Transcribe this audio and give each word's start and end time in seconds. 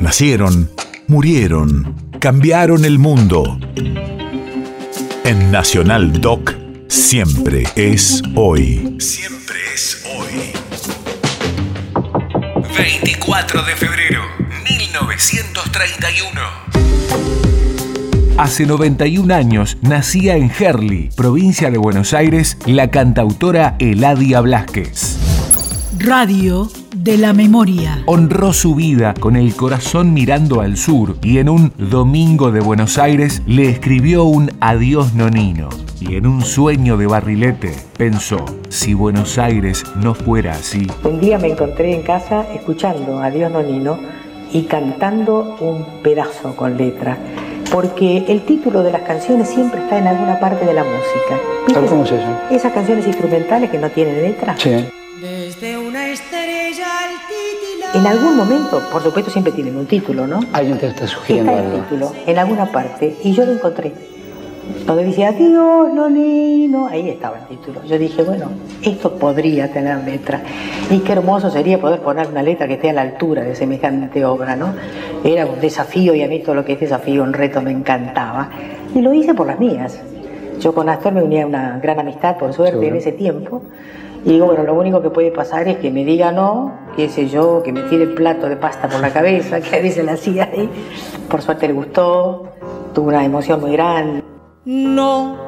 Nacieron, 0.00 0.70
murieron, 1.08 1.94
cambiaron 2.20 2.86
el 2.86 2.98
mundo. 2.98 3.60
En 5.24 5.50
Nacional 5.52 6.22
Doc, 6.22 6.54
siempre 6.88 7.64
es 7.76 8.22
hoy. 8.34 8.96
Siempre 8.98 9.56
es 9.74 10.02
hoy. 10.16 10.52
24 12.74 13.62
de 13.62 13.76
febrero, 13.76 14.22
1931. 14.70 16.40
Hace 18.38 18.64
91 18.64 19.34
años 19.34 19.76
nacía 19.82 20.36
en 20.36 20.50
Herli, 20.50 21.10
provincia 21.14 21.70
de 21.70 21.76
Buenos 21.76 22.14
Aires, 22.14 22.56
la 22.64 22.90
cantautora 22.90 23.76
Eladia 23.78 24.40
Blasquez. 24.40 25.18
Radio 25.98 26.70
de 27.02 27.16
la 27.16 27.32
memoria. 27.32 28.02
Honró 28.04 28.52
su 28.52 28.74
vida 28.74 29.14
con 29.18 29.36
el 29.36 29.56
corazón 29.56 30.12
mirando 30.12 30.60
al 30.60 30.76
sur 30.76 31.16
y 31.22 31.38
en 31.38 31.48
un 31.48 31.72
domingo 31.78 32.52
de 32.52 32.60
Buenos 32.60 32.98
Aires 32.98 33.42
le 33.46 33.70
escribió 33.70 34.24
un 34.24 34.50
adiós 34.60 35.14
nonino. 35.14 35.70
Y 35.98 36.16
en 36.16 36.26
un 36.26 36.42
sueño 36.42 36.98
de 36.98 37.06
barrilete 37.06 37.74
pensó, 37.96 38.44
si 38.68 38.92
Buenos 38.92 39.38
Aires 39.38 39.82
no 39.96 40.14
fuera 40.14 40.52
así. 40.52 40.86
Un 41.04 41.20
día 41.20 41.38
me 41.38 41.48
encontré 41.48 41.94
en 41.94 42.02
casa 42.02 42.46
escuchando 42.54 43.20
Adiós 43.20 43.50
Nonino 43.50 43.98
y 44.52 44.62
cantando 44.62 45.56
un 45.60 46.02
pedazo 46.02 46.56
con 46.56 46.76
letra, 46.76 47.16
porque 47.70 48.24
el 48.28 48.42
título 48.42 48.82
de 48.82 48.92
las 48.92 49.02
canciones 49.02 49.48
siempre 49.48 49.80
está 49.80 49.98
en 49.98 50.06
alguna 50.06 50.38
parte 50.40 50.66
de 50.66 50.74
la 50.74 50.84
música. 50.84 51.80
¿Cómo 51.88 52.04
es 52.04 52.12
eso? 52.12 52.38
Esas 52.50 52.72
canciones 52.72 53.06
instrumentales 53.06 53.70
que 53.70 53.78
no 53.78 53.88
tienen 53.90 54.22
letra. 54.22 54.56
Sí. 54.58 54.86
En 57.94 58.06
algún 58.06 58.36
momento, 58.36 58.80
por 58.92 59.02
supuesto, 59.02 59.30
siempre 59.30 59.52
tienen 59.52 59.76
un 59.76 59.86
título, 59.86 60.26
¿no? 60.26 60.40
Alguien 60.52 60.78
te 60.78 60.86
está 60.86 61.06
sugiriendo 61.06 61.50
Está 61.50 61.62
el 61.64 61.70
algo. 61.72 61.82
título 61.84 62.12
en 62.26 62.38
alguna 62.38 62.66
parte 62.70 63.16
y 63.24 63.32
yo 63.32 63.44
lo 63.44 63.52
encontré. 63.52 63.92
Donde 64.86 65.04
dice 65.04 65.24
adiós, 65.26 65.92
Nonino, 65.92 66.86
ahí 66.86 67.08
estaba 67.08 67.38
el 67.40 67.46
título. 67.46 67.82
Yo 67.84 67.98
dije, 67.98 68.22
bueno, 68.22 68.46
esto 68.82 69.14
podría 69.16 69.72
tener 69.72 69.98
letra. 70.04 70.40
Y 70.88 71.00
qué 71.00 71.12
hermoso 71.12 71.50
sería 71.50 71.80
poder 71.80 72.00
poner 72.00 72.28
una 72.28 72.42
letra 72.44 72.68
que 72.68 72.74
esté 72.74 72.90
a 72.90 72.92
la 72.92 73.02
altura 73.02 73.42
de 73.42 73.56
semejante 73.56 74.24
obra, 74.24 74.54
¿no? 74.54 74.72
Era 75.24 75.46
un 75.46 75.60
desafío 75.60 76.14
y 76.14 76.22
a 76.22 76.28
mí 76.28 76.38
todo 76.40 76.54
lo 76.54 76.64
que 76.64 76.74
es 76.74 76.80
desafío, 76.80 77.24
un 77.24 77.32
reto 77.32 77.60
me 77.60 77.72
encantaba. 77.72 78.50
Y 78.94 79.00
lo 79.00 79.12
hice 79.12 79.34
por 79.34 79.48
las 79.48 79.58
mías. 79.58 79.98
Yo 80.60 80.72
con 80.72 80.88
Astor 80.88 81.12
me 81.14 81.22
unía 81.24 81.42
a 81.42 81.46
una 81.46 81.80
gran 81.82 81.98
amistad, 81.98 82.36
por 82.36 82.52
suerte, 82.52 82.72
Seguro. 82.74 82.88
en 82.90 82.96
ese 82.96 83.12
tiempo. 83.12 83.62
Y 84.24 84.32
digo, 84.32 84.46
bueno, 84.46 84.64
lo 84.64 84.74
único 84.74 85.00
que 85.00 85.10
puede 85.10 85.30
pasar 85.30 85.66
es 85.68 85.78
que 85.78 85.90
me 85.90 86.04
diga 86.04 86.30
no, 86.30 86.78
qué 86.94 87.08
sé 87.08 87.28
yo, 87.28 87.62
que 87.62 87.72
me 87.72 87.82
tire 87.82 88.04
el 88.04 88.14
plato 88.14 88.48
de 88.48 88.56
pasta 88.56 88.88
por 88.88 89.00
la 89.00 89.12
cabeza, 89.12 89.60
que 89.62 89.76
a 89.76 89.80
veces 89.80 90.04
la 90.04 90.12
hacía 90.12 90.50
ahí. 90.52 90.68
Por 91.28 91.40
suerte 91.42 91.66
le 91.66 91.72
gustó, 91.72 92.48
tuvo 92.94 93.08
una 93.08 93.24
emoción 93.24 93.60
muy 93.60 93.72
grande. 93.72 94.22
No. 94.64 95.38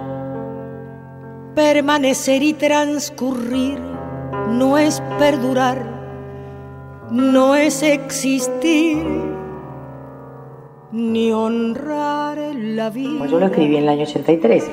Permanecer 1.54 2.42
y 2.42 2.54
transcurrir 2.54 3.78
no 4.48 4.78
es 4.78 5.02
perdurar, 5.18 5.82
no 7.10 7.54
es 7.54 7.82
existir, 7.82 9.04
ni 10.92 11.30
honrar 11.30 12.38
la 12.54 12.88
vida. 12.88 13.18
Pues 13.18 13.30
yo 13.30 13.38
lo 13.38 13.46
escribí 13.46 13.76
en 13.76 13.82
el 13.82 13.88
año 13.90 14.04
83. 14.04 14.70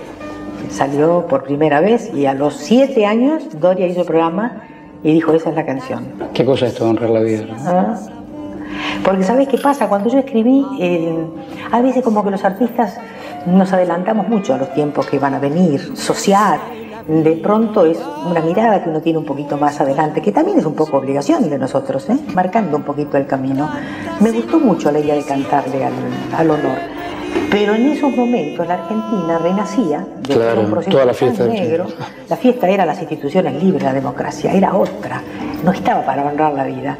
Salió 0.69 1.25
por 1.27 1.43
primera 1.43 1.81
vez 1.81 2.13
y 2.13 2.25
a 2.25 2.33
los 2.33 2.55
siete 2.55 3.05
años 3.05 3.59
Doria 3.59 3.87
hizo 3.87 4.01
el 4.01 4.07
programa 4.07 4.63
y 5.03 5.13
dijo, 5.13 5.33
esa 5.33 5.49
es 5.49 5.55
la 5.55 5.65
canción. 5.65 6.13
¿Qué 6.33 6.45
cosa 6.45 6.67
es 6.67 6.73
esto, 6.73 6.89
honrar 6.89 7.09
la 7.09 7.21
vida? 7.21 7.45
no? 7.45 7.55
¿Ah? 7.65 7.99
Porque 9.03 9.23
¿sabes 9.23 9.47
qué 9.47 9.57
pasa? 9.57 9.87
Cuando 9.87 10.09
yo 10.09 10.19
escribí, 10.19 10.65
eh, 10.79 11.25
a 11.71 11.81
veces 11.81 12.03
como 12.03 12.23
que 12.23 12.31
los 12.31 12.43
artistas 12.43 12.97
nos 13.45 13.71
adelantamos 13.73 14.27
mucho 14.27 14.53
a 14.53 14.57
los 14.57 14.73
tiempos 14.73 15.07
que 15.07 15.17
van 15.19 15.33
a 15.33 15.39
venir, 15.39 15.95
social. 15.97 16.59
De 17.07 17.31
pronto 17.37 17.85
es 17.85 17.99
una 18.29 18.41
mirada 18.41 18.83
que 18.83 18.89
uno 18.89 19.01
tiene 19.01 19.17
un 19.17 19.25
poquito 19.25 19.57
más 19.57 19.81
adelante, 19.81 20.21
que 20.21 20.31
también 20.31 20.59
es 20.59 20.65
un 20.65 20.75
poco 20.75 20.97
obligación 20.97 21.49
de 21.49 21.57
nosotros, 21.57 22.07
¿eh? 22.09 22.17
marcando 22.35 22.77
un 22.77 22.83
poquito 22.83 23.17
el 23.17 23.25
camino. 23.25 23.67
Me 24.19 24.31
gustó 24.31 24.59
mucho 24.59 24.91
la 24.91 24.99
idea 24.99 25.15
de 25.15 25.23
cantarle 25.23 25.85
al, 25.85 25.93
al 26.37 26.51
honor. 26.51 26.98
Pero 27.51 27.73
en 27.73 27.87
esos 27.87 28.15
momentos 28.15 28.67
la 28.67 28.75
Argentina 28.75 29.39
renacía 29.39 30.05
de 30.21 30.35
Claro, 30.35 30.61
un 30.61 30.69
proceso 30.69 30.91
toda 30.91 31.05
la 31.05 31.13
fiesta 31.13 31.45
negro. 31.45 31.87
La 32.29 32.35
fiesta 32.35 32.69
era 32.69 32.85
las 32.85 32.99
instituciones 32.99 33.61
libres, 33.61 33.83
la 33.83 33.93
democracia, 33.93 34.53
era 34.53 34.75
otra. 34.75 35.21
No 35.63 35.71
estaba 35.71 36.05
para 36.05 36.25
honrar 36.25 36.53
la 36.53 36.65
vida. 36.65 36.97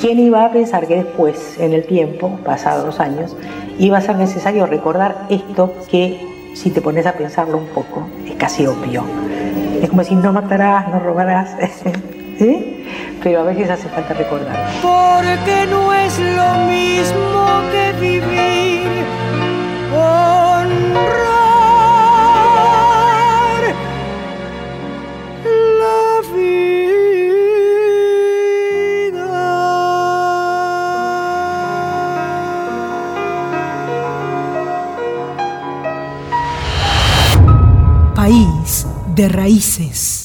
¿Quién 0.00 0.18
iba 0.18 0.44
a 0.44 0.50
pensar 0.50 0.86
que 0.86 0.96
después, 0.96 1.58
en 1.58 1.72
el 1.72 1.84
tiempo, 1.84 2.38
pasados 2.44 2.84
los 2.84 3.00
años, 3.00 3.36
iba 3.78 3.98
a 3.98 4.00
ser 4.00 4.16
necesario 4.16 4.66
recordar 4.66 5.26
esto 5.30 5.72
que, 5.88 6.52
si 6.54 6.70
te 6.70 6.80
pones 6.80 7.06
a 7.06 7.12
pensarlo 7.12 7.56
un 7.56 7.66
poco, 7.66 8.06
es 8.26 8.34
casi 8.34 8.66
obvio? 8.66 9.04
Es 9.80 9.88
como 9.88 10.02
decir, 10.02 10.18
no 10.18 10.32
matarás, 10.32 10.88
no 10.88 10.98
robarás, 10.98 11.56
¿sí? 12.38 12.84
Pero 13.22 13.40
a 13.40 13.42
veces 13.44 13.70
hace 13.70 13.88
falta 13.88 14.12
recordar. 14.14 14.56
Porque 14.82 15.66
no 15.70 15.94
es 15.94 16.18
lo 16.18 16.54
mismo 16.66 17.62
que 17.72 17.83
País 38.24 38.86
de 39.14 39.28
raíces. 39.28 40.23